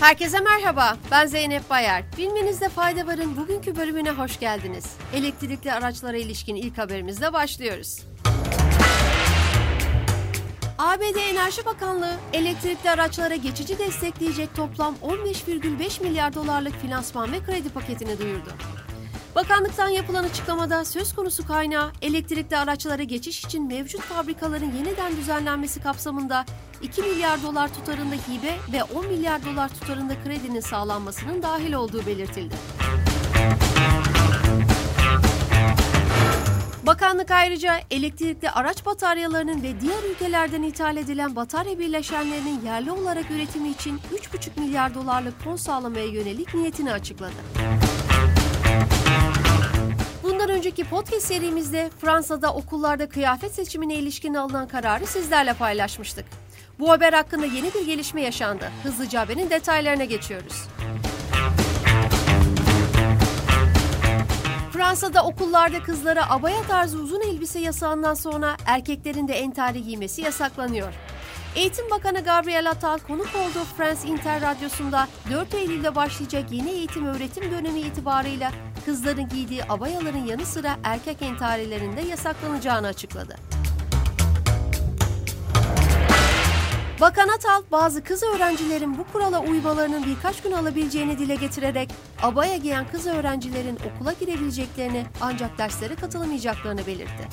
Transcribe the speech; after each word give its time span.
Herkese 0.00 0.40
merhaba, 0.40 0.96
ben 1.10 1.26
Zeynep 1.26 1.70
Bayar. 1.70 2.02
Bilmenizde 2.18 2.68
fayda 2.68 3.06
varın 3.06 3.36
bugünkü 3.36 3.76
bölümüne 3.76 4.10
hoş 4.10 4.40
geldiniz. 4.40 4.84
Elektrikli 5.14 5.72
araçlara 5.72 6.16
ilişkin 6.16 6.56
ilk 6.56 6.78
haberimizle 6.78 7.32
başlıyoruz. 7.32 7.98
ABD 10.78 11.16
Enerji 11.30 11.64
Bakanlığı 11.64 12.16
elektrikli 12.32 12.90
araçlara 12.90 13.36
geçici 13.36 13.78
destekleyecek 13.78 14.56
toplam 14.56 14.94
15,5 15.02 16.02
milyar 16.02 16.34
dolarlık 16.34 16.74
finansman 16.80 17.32
ve 17.32 17.44
kredi 17.44 17.68
paketini 17.68 18.18
duyurdu. 18.18 18.50
Bakanlıktan 19.38 19.88
yapılan 19.88 20.24
açıklamada 20.24 20.84
söz 20.84 21.14
konusu 21.14 21.46
kaynağı 21.46 21.92
elektrikli 22.02 22.56
araçlara 22.56 23.02
geçiş 23.02 23.44
için 23.44 23.66
mevcut 23.66 24.00
fabrikaların 24.00 24.72
yeniden 24.72 25.16
düzenlenmesi 25.16 25.80
kapsamında 25.82 26.44
2 26.82 27.02
milyar 27.02 27.42
dolar 27.42 27.74
tutarında 27.74 28.14
hibe 28.14 28.56
ve 28.72 28.84
10 28.84 29.06
milyar 29.06 29.44
dolar 29.44 29.68
tutarında 29.68 30.14
kredinin 30.24 30.60
sağlanmasının 30.60 31.42
dahil 31.42 31.72
olduğu 31.72 32.06
belirtildi. 32.06 32.54
Bakanlık 36.86 37.30
ayrıca 37.30 37.80
elektrikli 37.90 38.50
araç 38.50 38.86
bataryalarının 38.86 39.62
ve 39.62 39.80
diğer 39.80 40.02
ülkelerden 40.10 40.62
ithal 40.62 40.96
edilen 40.96 41.36
batarya 41.36 41.78
birleşenlerinin 41.78 42.60
yerli 42.64 42.90
olarak 42.92 43.30
üretimi 43.30 43.68
için 43.68 44.00
3,5 44.14 44.60
milyar 44.60 44.94
dolarlık 44.94 45.40
fon 45.40 45.56
sağlamaya 45.56 46.06
yönelik 46.06 46.54
niyetini 46.54 46.92
açıkladı. 46.92 47.34
Bundan 50.38 50.56
önceki 50.56 50.84
podcast 50.84 51.26
serimizde 51.26 51.90
Fransa'da 52.00 52.54
okullarda 52.54 53.08
kıyafet 53.08 53.54
seçimine 53.54 53.94
ilişkin 53.94 54.34
alınan 54.34 54.68
kararı 54.68 55.06
sizlerle 55.06 55.54
paylaşmıştık. 55.54 56.24
Bu 56.78 56.90
haber 56.90 57.12
hakkında 57.12 57.46
yeni 57.46 57.74
bir 57.74 57.86
gelişme 57.86 58.22
yaşandı. 58.22 58.70
Hızlıca 58.82 59.20
haberin 59.20 59.50
detaylarına 59.50 60.04
geçiyoruz. 60.04 60.68
Fransa'da 64.72 65.24
okullarda 65.24 65.82
kızlara 65.82 66.30
abaya 66.30 66.62
tarzı 66.62 66.98
uzun 66.98 67.20
elbise 67.20 67.58
yasağından 67.58 68.14
sonra 68.14 68.56
erkeklerin 68.66 69.28
de 69.28 69.34
entari 69.34 69.82
giymesi 69.82 70.22
yasaklanıyor. 70.22 70.92
Eğitim 71.58 71.90
Bakanı 71.90 72.20
Gabriel 72.24 72.70
Attal 72.70 72.98
konuk 72.98 73.26
olduğu 73.26 73.64
France 73.76 74.08
Inter 74.08 74.42
Radyosu'nda 74.42 75.08
4 75.30 75.54
Eylül'de 75.54 75.94
başlayacak 75.94 76.52
yeni 76.52 76.70
eğitim 76.70 77.06
öğretim 77.06 77.50
dönemi 77.50 77.80
itibarıyla 77.80 78.52
kızların 78.84 79.28
giydiği 79.28 79.64
abayaların 79.64 80.24
yanı 80.24 80.46
sıra 80.46 80.76
erkek 80.84 81.22
entarilerinde 81.22 82.00
yasaklanacağını 82.00 82.86
açıkladı. 82.86 83.36
Bakan 87.00 87.28
Atal, 87.28 87.62
bazı 87.72 88.04
kız 88.04 88.22
öğrencilerin 88.22 88.98
bu 88.98 89.04
kurala 89.12 89.40
uymalarının 89.40 90.06
birkaç 90.06 90.42
gün 90.42 90.52
alabileceğini 90.52 91.18
dile 91.18 91.34
getirerek, 91.34 91.90
abaya 92.22 92.56
giyen 92.56 92.86
kız 92.92 93.06
öğrencilerin 93.06 93.78
okula 93.94 94.12
girebileceklerini 94.12 95.06
ancak 95.20 95.58
derslere 95.58 95.94
katılamayacaklarını 95.94 96.86
belirtti. 96.86 97.28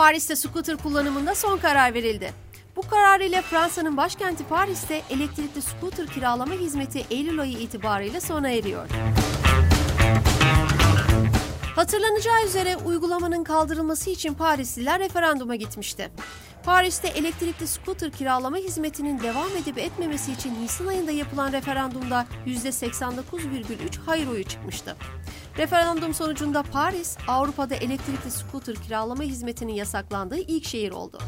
Paris'te 0.00 0.36
scooter 0.36 0.76
kullanımında 0.76 1.34
son 1.34 1.58
karar 1.58 1.94
verildi. 1.94 2.32
Bu 2.76 2.80
karar 2.80 3.20
ile 3.20 3.42
Fransa'nın 3.42 3.96
başkenti 3.96 4.44
Paris'te 4.44 5.02
elektrikli 5.10 5.62
scooter 5.62 6.06
kiralama 6.06 6.54
hizmeti 6.54 7.04
Eylül 7.10 7.40
ayı 7.40 7.58
itibariyle 7.58 8.20
sona 8.20 8.50
eriyor. 8.50 8.88
Hatırlanacağı 11.76 12.44
üzere 12.46 12.76
uygulamanın 12.76 13.44
kaldırılması 13.44 14.10
için 14.10 14.34
Parisliler 14.34 15.00
referanduma 15.00 15.56
gitmişti. 15.56 16.10
Paris'te 16.64 17.08
elektrikli 17.08 17.66
scooter 17.66 18.10
kiralama 18.10 18.56
hizmetinin 18.56 19.20
devam 19.20 19.56
edip 19.62 19.78
etmemesi 19.78 20.32
için 20.32 20.62
Nisan 20.62 20.86
ayında 20.86 21.10
yapılan 21.10 21.52
referandumda 21.52 22.26
%89,3 22.46 23.98
hayır 24.06 24.26
oyu 24.26 24.44
çıkmıştı. 24.44 24.96
Referandum 25.60 26.14
sonucunda 26.14 26.62
Paris, 26.62 27.16
Avrupa'da 27.28 27.74
elektrikli 27.74 28.30
scooter 28.30 28.74
kiralama 28.74 29.22
hizmetinin 29.22 29.72
yasaklandığı 29.72 30.38
ilk 30.38 30.64
şehir 30.64 30.92
oldu. 30.92 31.18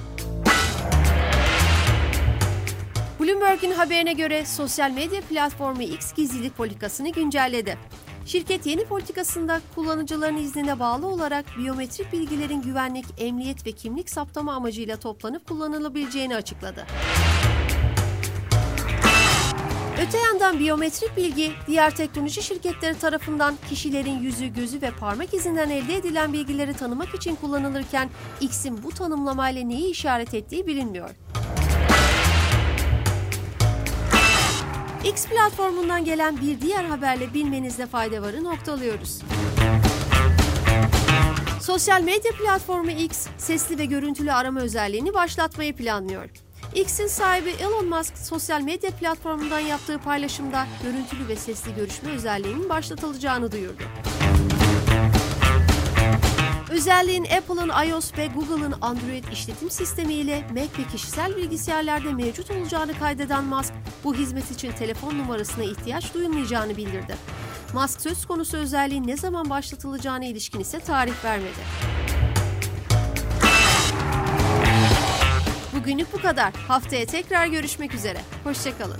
Bloomberg'in 3.20 3.72
haberine 3.72 4.12
göre 4.12 4.44
sosyal 4.44 4.90
medya 4.90 5.20
platformu 5.20 5.82
X 5.82 6.12
gizlilik 6.12 6.56
politikasını 6.56 7.08
güncelledi. 7.08 7.78
Şirket 8.26 8.66
yeni 8.66 8.84
politikasında 8.84 9.60
kullanıcıların 9.74 10.36
iznine 10.36 10.78
bağlı 10.80 11.06
olarak 11.06 11.44
biyometrik 11.58 12.12
bilgilerin 12.12 12.62
güvenlik, 12.62 13.06
emniyet 13.18 13.66
ve 13.66 13.72
kimlik 13.72 14.10
saptama 14.10 14.54
amacıyla 14.54 14.96
toplanıp 14.96 15.48
kullanılabileceğini 15.48 16.36
açıkladı. 16.36 16.86
Öte 20.08 20.18
yandan 20.18 20.58
biyometrik 20.58 21.16
bilgi, 21.16 21.52
diğer 21.66 21.96
teknoloji 21.96 22.42
şirketleri 22.42 22.98
tarafından 22.98 23.54
kişilerin 23.68 24.18
yüzü, 24.18 24.46
gözü 24.46 24.82
ve 24.82 24.90
parmak 24.90 25.34
izinden 25.34 25.70
elde 25.70 25.96
edilen 25.96 26.32
bilgileri 26.32 26.74
tanımak 26.74 27.14
için 27.14 27.34
kullanılırken 27.36 28.10
X'in 28.40 28.82
bu 28.82 28.90
tanımlamayla 28.90 29.62
neyi 29.62 29.90
işaret 29.90 30.34
ettiği 30.34 30.66
bilinmiyor. 30.66 31.10
X 35.04 35.26
platformundan 35.26 36.04
gelen 36.04 36.40
bir 36.40 36.60
diğer 36.60 36.84
haberle 36.84 37.34
bilmenizde 37.34 37.86
fayda 37.86 38.22
varı 38.22 38.44
noktalıyoruz. 38.44 39.18
Sosyal 41.60 42.02
medya 42.02 42.32
platformu 42.32 42.90
X, 42.90 43.26
sesli 43.38 43.78
ve 43.78 43.84
görüntülü 43.84 44.32
arama 44.32 44.60
özelliğini 44.60 45.14
başlatmayı 45.14 45.76
planlıyor. 45.76 46.28
X'in 46.74 47.06
sahibi 47.06 47.50
Elon 47.50 47.88
Musk 47.88 48.18
sosyal 48.18 48.60
medya 48.60 48.90
platformundan 48.90 49.60
yaptığı 49.60 49.98
paylaşımda 49.98 50.66
görüntülü 50.82 51.28
ve 51.28 51.36
sesli 51.36 51.74
görüşme 51.74 52.10
özelliğinin 52.10 52.68
başlatılacağını 52.68 53.52
duyurdu. 53.52 53.82
Özelliğin 56.70 57.24
Apple'ın 57.24 57.88
iOS 57.88 58.18
ve 58.18 58.26
Google'ın 58.26 58.74
Android 58.80 59.24
işletim 59.32 59.70
sistemi 59.70 60.14
ile 60.14 60.44
Mac 60.50 60.68
ve 60.78 60.88
kişisel 60.92 61.36
bilgisayarlarda 61.36 62.12
mevcut 62.12 62.50
olacağını 62.50 62.98
kaydeden 62.98 63.44
Musk, 63.44 63.72
bu 64.04 64.14
hizmet 64.14 64.50
için 64.50 64.72
telefon 64.72 65.18
numarasına 65.18 65.64
ihtiyaç 65.64 66.14
duyulmayacağını 66.14 66.76
bildirdi. 66.76 67.16
Musk 67.74 68.00
söz 68.00 68.26
konusu 68.26 68.56
özelliğin 68.56 69.06
ne 69.06 69.16
zaman 69.16 69.50
başlatılacağına 69.50 70.24
ilişkin 70.24 70.60
ise 70.60 70.80
tarih 70.80 71.24
vermedi. 71.24 72.01
Bugünlük 75.82 76.12
bu 76.12 76.22
kadar. 76.22 76.52
Haftaya 76.68 77.06
tekrar 77.06 77.46
görüşmek 77.46 77.94
üzere. 77.94 78.18
Hoşçakalın. 78.44 78.98